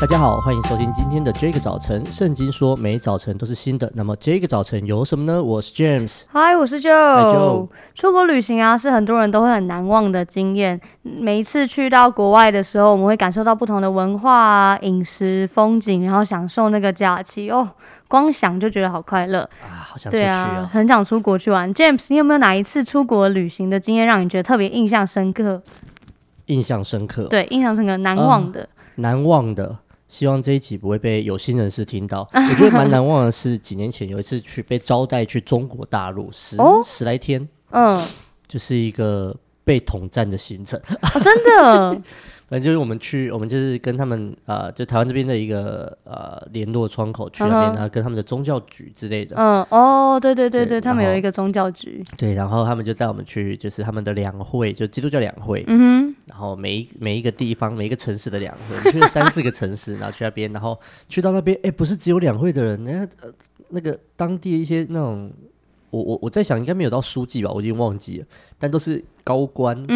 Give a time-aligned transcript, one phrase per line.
[0.00, 2.10] 大家好，欢迎收听今天的这个早晨。
[2.10, 5.42] 圣经说每早晨都是新的，那么这个早晨有什么呢？
[5.42, 6.88] 我是 James，嗨，我是 Joe。
[7.30, 7.68] Joe。
[7.94, 10.80] 出国旅行啊，是很多人都会很难忘的经验。
[11.02, 17.68] 每一次去到国外的时候，我们会感受到不同的文化啊、饮食、风景，然后享受那个假期哦。
[18.08, 21.70] 光想就觉得好快乐啊，好想出去啊，对啊，很想出国去玩。
[21.74, 25.60] James，你有没有哪一次出国旅行的经验让你觉得特别印象深刻？
[26.46, 28.68] 印象深刻，对，印象深刻，难忘的，嗯、
[29.02, 29.76] 难忘的。
[30.10, 32.28] 希望这一集不会被有心人士听到。
[32.34, 38.04] 我觉得蛮难忘的是，几年前有一次去被招待去中国大陆十、哦、十来天，嗯，
[38.48, 39.34] 就是一个
[39.70, 40.76] 被统战的行程。
[40.90, 42.02] 哦、真的。
[42.50, 49.36] 反正就是我们去，我们就是跟他们呃，就台湾这边的一个呃联络窗口去那边，然后跟他们的宗教局之类的。
[49.38, 52.02] 嗯哦，对对对对，他们有一个宗教局。
[52.18, 55.62] 对，然后他们就带我们去，就是他们的两会，就基督教两会。
[55.68, 56.16] 嗯哼。
[56.26, 60.76] 然后每一每一个地方，每一个城市的两会，我们去了三四个城市， 然后去那边，然后
[61.08, 62.90] 去到那边，哎，不是只有两会的人，那
[63.22, 63.32] 呃
[63.68, 65.30] 那个当地的一些那种。
[65.92, 68.26] 我我我在想，应该没有到书记吧，我已经忘记了。
[68.60, 69.86] 但都是高官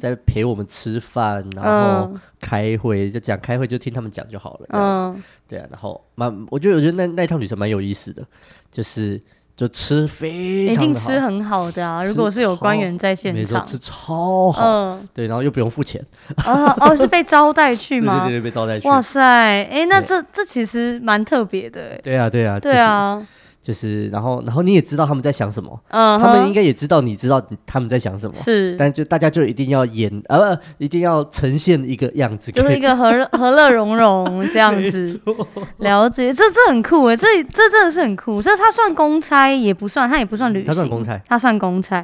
[0.00, 2.10] 在陪我们吃饭，嗯、然后
[2.40, 4.66] 开会，就讲开会就听他们讲就好了。
[4.70, 5.66] 嗯，对啊。
[5.70, 8.20] 然后蛮，我觉得我觉得那那一趟旅程蛮有意思的，
[8.68, 9.22] 就是
[9.56, 12.02] 就吃非常好，一定吃很好的啊。
[12.02, 14.66] 如果是有官员在现场，吃超好。
[14.66, 16.04] 嗯，对，然后又不用付钱。
[16.44, 18.24] 哦哦，是被招待去 吗？
[18.26, 18.88] 对对对，被招待去。
[18.88, 21.96] 哇塞，哎，那这这其实蛮特别的。
[22.02, 23.24] 对啊，对啊，对啊。
[23.62, 35.20] 就是，然后，然后你也知道他们在想什么，嗯、uh，huh, 他们应该也知道你知道他们在想什么，是，但就大家就一定要演，呃，一定要呈现一个样子，就是一个和乐和乐融融这样子，
[35.78, 42.02] 了解，这这很酷哎，这这真的是很酷，这他算公差也不算，他也不算旅行，他算公差，他算公差，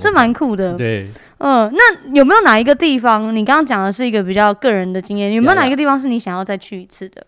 [0.00, 7.24] 这蛮酷的，对，嗯，那有没有哪一个地方，你刚刚讲的是一个比较个人的经验，有没有哪一个地方是你想要再去一次的？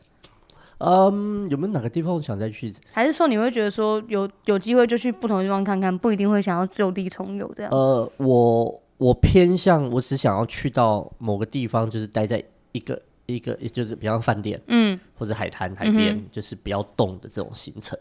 [0.79, 2.73] 嗯，有没有哪个地方我想再去？
[2.93, 7.73] 还是说你会觉得说有有机会就去不同的地方看看，不一定会想要就地重游这样？
[7.73, 12.43] 呃，我我偏向我只想要去到某个地方，就是待在
[12.73, 17.99] 一个一个，就是比方饭店，嗯，或者海滩海边，嗯、就是不要动的这种行程。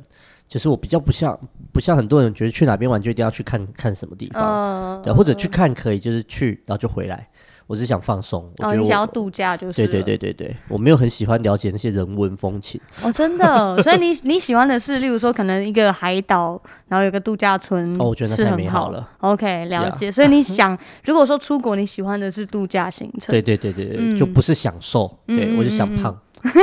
[0.48, 1.38] 就是我比较不像
[1.72, 7.28] 不像很多人觉得去哪边玩就一定要去看看什么地方，呃、对，或者去看可以，就是去然后就回来。
[7.68, 9.74] 我只想放松，哦、你想要度假就是。
[9.74, 12.80] 对对对对对，我没有很喜欢了解那些人文风情。
[13.02, 19.10] 哦，真的， 所以你你喜欢的是，例如说，可能一个海岛，然后有个度假村，哦，我觉得那太美好了。
[19.22, 20.12] OK，了解。
[20.12, 23.32] 所以你想，如果说出国，你喜欢的是度假行程？
[23.32, 25.08] 对对对对就不是享受。
[25.26, 26.16] 对，嗯、我就想胖。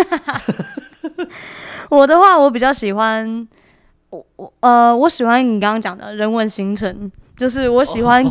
[1.91, 3.49] 我的话，我比较喜欢，
[4.11, 7.11] 我我呃，我喜欢你刚刚讲的人文行程。
[7.37, 8.25] 就是我喜欢，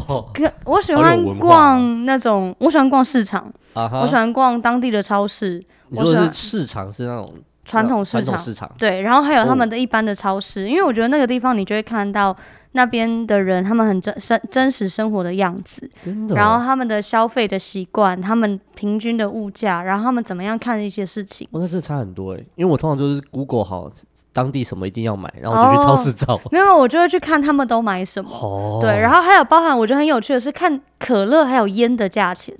[0.66, 5.62] 我喜欢逛那种，我喜欢逛市场，我喜欢逛当地的超市。
[5.90, 7.34] 你说的是市场是那种
[7.66, 12.36] 传统市场，市场对，然后还有他们的一般的超市，因为我觉得那个地方你就会看到
[12.72, 16.36] 那边的人，他们很真生真实生活的样子，真的。
[16.36, 21.46] 然后他们的消费的习惯，他们平均的物价，然后他们怎么样看一些事情。
[21.52, 23.92] 哦，那这差很多哎，因为我通常就是 Google 好。
[24.34, 26.36] 当地什么一定要买，然后我就去超市找。
[26.36, 28.32] 哦、没有，我就会去看他们都买什么。
[28.32, 32.56] 哦、对，然后还有包含，我觉得很有趣的是看可乐还有烟的价钱，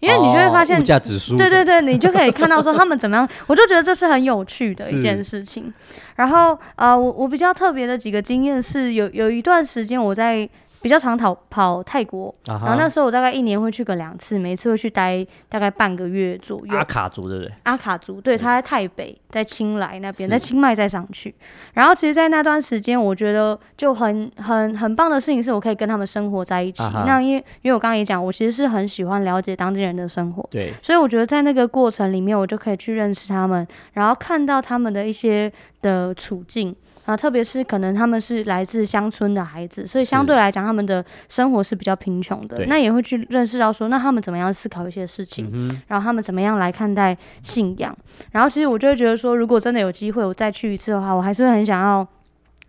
[0.00, 1.36] 因为你就会发现、哦、物价指数。
[1.36, 3.28] 对对对，你就可以看到说他们怎么样。
[3.46, 5.72] 我就觉得这是很有趣的一件事情。
[6.16, 10.48] 然后呃，我我比较特别的几个经验是有有一段时间我在。
[10.84, 16.76] 比较常跑跑泰国，啊、然后那时候我大概一年会去个两次，每次会去待大概半个月左右。
[16.76, 17.52] 阿卡族对不对？
[17.62, 21.34] 阿卡族对，他在泰北，在清莱那边，是在清迈再上去。
[21.72, 26.82] 然后其实，在那段时间，我觉得就很很很棒的事情是，我可以跟他们生活在一起。
[26.82, 36.76] 啊、哈那因为因为我刚刚也讲，我其实是很喜欢了解当地人的生活，对，所以我觉得在那个过程里面，我就可以去认识他们，然后看到他们的一些的处境。
[37.04, 42.64] 啊，特别是可能他们是来自乡村的孩子，所以相对来讲，他们的生活是比较贫穷的。
[42.66, 47.94] 那也会去认识到说，那他们怎么样思考一些事情，嗯、然后他们怎么样来看待信仰。
[48.32, 52.06] 然后其实我就会觉得说，如果真的有机会我再去一次的话，我还是会很想要。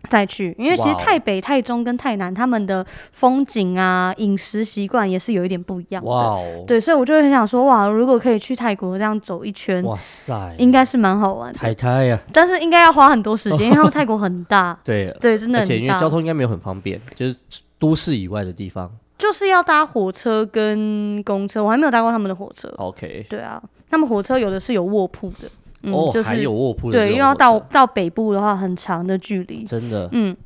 [0.08, 6.10] 再去，因为其实泰北、泰中跟泰南他们的风景啊、饮食习惯也是有一点不一样的。
[6.10, 11.58] 哇哦，对，所以我就会很想说，哇，如果可以去泰国这样走一圈，哇塞，应该是蛮好玩的。
[11.58, 14.78] 太太呀，但是应该要花很多时间，因为他们泰国很大。
[14.84, 17.36] 对对，真的很大，而且因为交通应该没有很方便，就是
[17.78, 21.62] 都市以外的地方，就是要搭火车跟公车。
[21.62, 22.68] 我还没有搭过他们的火车。
[22.78, 25.48] OK，对啊，他们火车有的是有卧铺的。
[25.82, 26.98] 哦，就是、还有卧铺的。
[26.98, 29.64] 对，因为要到到北部的话，很长的距离。
[29.64, 30.08] 真的。
[30.12, 30.36] 嗯，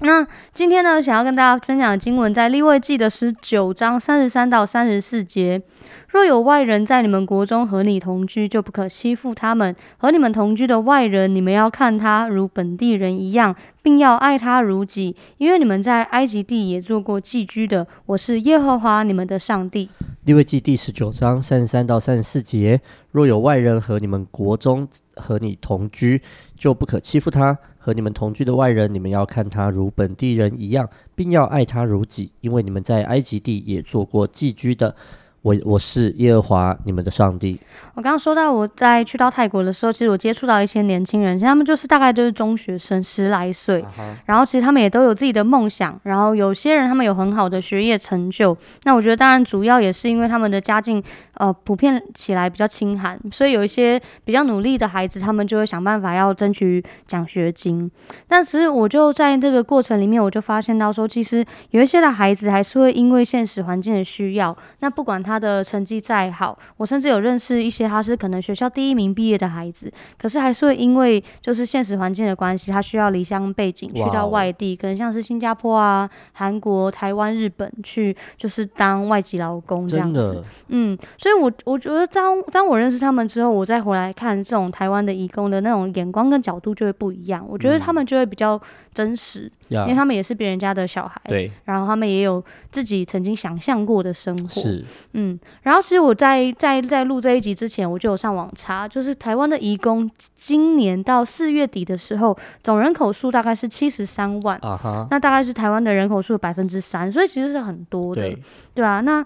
[0.00, 5.62] 那今天呢，想要跟大家分享的经文在利未记的十九章三十三到三十四节。
[6.08, 9.74] 若有外人在你们国中和你同居，就不可欺负他们。
[9.96, 17.84] 和你们同居的外人，你们要看他如本地人一样，并要爱他如己，因为你们在埃及地也做过寄居的。
[18.06, 19.90] 我是耶和华你们的上帝。
[20.24, 22.80] 利未记第十九章三十三到三十四节：
[23.10, 26.22] 若有外人和你们国中和你同居，
[26.56, 27.58] 就不可欺负他。
[27.76, 34.96] 和你们同居的外人，你们要看他如本地人一样，并要爱他如己，因为你们在埃及地也做过寄居的。
[35.44, 37.60] 我我是耶和华你们的上帝。
[37.94, 44.14] 我刚刚说到我在去到泰国的时候，其实我接触到一些年轻人，他们就是大概就是中学生，十来岁，uh huh.
[44.24, 48.56] 然后其实他们也都有自己的梦想，然后有些人他们有很好的学业成就。
[48.84, 51.02] 那我觉得当然主要也是因为他们的家境
[51.34, 57.90] 呃普遍起来比较清寒，所以有一些比较努力的孩子，他们就会想办法要争取奖学金。
[58.26, 65.33] 但其实我就在这个过程里面，我就发现到说，其实有一些的孩子还是会因为现实环境的需要，那不管他。
[65.34, 80.44] 他的成绩再好，我甚至有认识一些他是可能学校第一名毕业的孩子，可是还是会因为就是现实环境的关系，他需要离乡背景去到外地，可能像是新加坡啊、韩国、台湾、日本去，就是当外籍劳工这样子。
[80.68, 88.60] 嗯，所以我我觉得当当我认识他们之后，我再回来看这种台湾的移工的那种眼光跟角度就会不一样，我觉得他们就会比较
[88.92, 89.50] 真实。
[89.70, 94.84] 因为他们也是别人家的小孩，对，然后他们也有自己曾经想象过的生活，是，
[95.14, 95.23] 嗯，
[95.62, 108.38] 然后其实我在在在录这一集之前，我就有上网查，就是台湾的移工今年到四月底的时候，总人口数大概是七十三万，啊哈，那大概是台湾的人口数的百分之三，所以其实是很多的，对，
[108.74, 109.24] 对啊，那。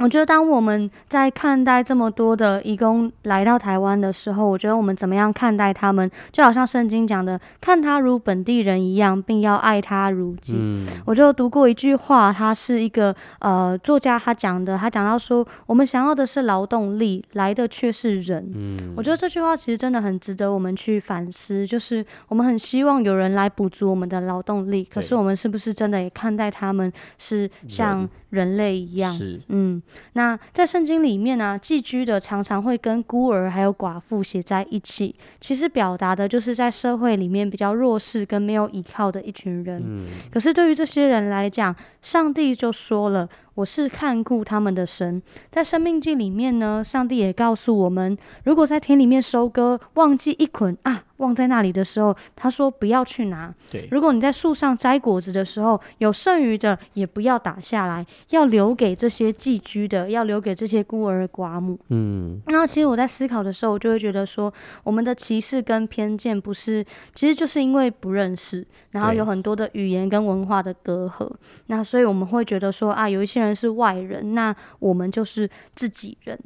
[0.00, 10.54] 我觉得，当我们在看待这么多的义工来到台湾的时候，我觉得我们怎么样看待他们，就好像圣经讲的，看他如本地人一样，并要爱他如己。
[10.56, 18.50] 嗯、我就读过一句话，他是一个呃作家，他讲的，他讲到说，我们想要的是劳动力，来的却是人。
[18.54, 29.12] 嗯、我觉得这句话其实真的很值得我们去反思，就是我们很希望有人来补足我们的劳动力，可是我们是不是真的也看待他们是像人类一样？
[29.12, 29.82] 是，嗯。
[30.14, 39.82] 那在圣经里面呢、啊，寄居的常常会跟孤儿还有寡妇写在一起，其实表达的就是在社会里面比较弱势跟没有依靠的一群人。
[39.84, 43.28] 嗯、可是对于这些人来讲，上帝就说了。
[43.54, 53.52] 我是看顾他们的神，在生命记里面呢，上帝也告诉我们，如果在田里面收割，忘记一捆啊，忘在那里的时候，他说不要去拿。
[53.70, 61.78] 对，如果你在树上摘果子的时候，有剩余的也不要打下来，要留给这些寄居的，要留给这些孤儿寡母。
[61.88, 64.52] 嗯，那其实我在思考的时候，我就会觉得说，
[64.84, 71.30] 我们的歧视跟偏见不是，其实就是因为不认识，然后有很多的语言跟文化的隔阂，
[71.66, 73.50] 那所以我们会觉得说啊，有一些人。
[73.60, 75.46] 是外人，那我们就是
[75.76, 76.38] 自己人。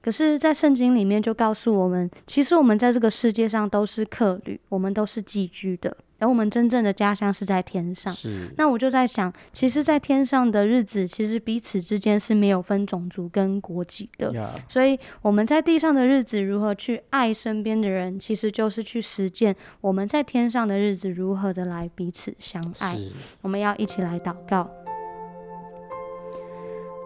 [0.00, 8.10] 可是，在圣经里面就告诉我们，其实我们在这个世界上都是客旅，我们都是寄居的，而我们真正的家乡是在天上。
[8.14, 8.48] 是。
[8.56, 14.32] 那我就在想，其实，在天上的日子，其实彼此之间是没有分种族跟国籍的。
[14.66, 22.96] 所以，我们在地上的日子如何去爱身边的人，其实就是去实践我们在天上的日子如何的来彼此相爱。
[23.42, 24.70] 我们要一起来祷告。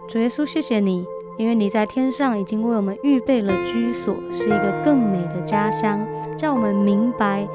[0.09, 1.05] 主耶稣，谢谢你，
[1.37, 6.01] 因为你在天上已经为我们预备了居所，是一个更美的家乡，
[6.37, 7.47] 叫我们明白。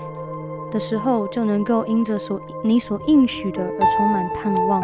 [0.72, 4.82] 的时候，就能够因着所你所应许的而充满盼望。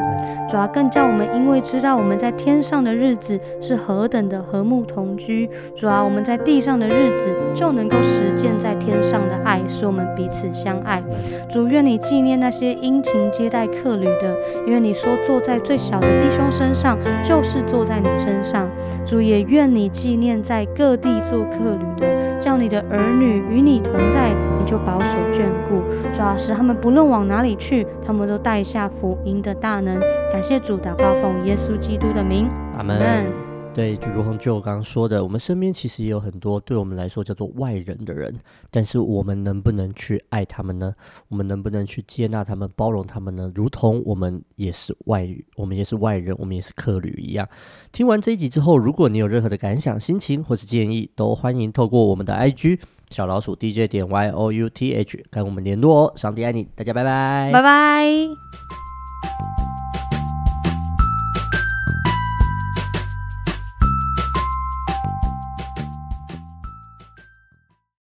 [0.48, 5.50] 主啊，更叫我们因为知道我们在天上的日子是何等的和睦同居。
[5.76, 11.02] 主啊，我们在地上的日子就能够实践在天上的爱，使我们彼此相爱。
[11.50, 18.70] 主，愿你纪念那些殷勤接待客旅的，因为你说坐在最小的弟兄身上，就是坐在你身上。
[19.06, 24.32] 主，也愿你纪念在各地做客旅的，叫你的儿女与你同在，
[24.68, 25.82] 就保守眷顾。
[26.12, 29.98] 主要是他们不论往哪里去，他们都带下福音的大能。
[30.30, 33.32] 感谢主，祷告奉耶稣基督的名，阿门。
[33.74, 38.36] 对，就如同就我刚刚说的，我们身边其实也有很多对我们来说叫做外人的人，
[38.72, 40.92] 但是我们能不能去爱他们呢？
[41.30, 43.52] 我们能不能去接纳他们、包容他们呢？
[43.54, 47.48] 如同我们也是外，我们也是外人，我们也是客旅一样。
[47.92, 52.80] 听完这一集之后，如果你有任何的感想、心情或是建议，都欢迎透过我们的 IG。
[53.10, 56.14] 小老鼠 dj 点 youth 跟我们联络哦。
[56.16, 57.52] 上帝爱你大家拜拜。
[57.54, 59.67] 拜拜。